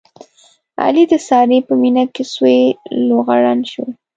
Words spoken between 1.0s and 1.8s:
د سارې په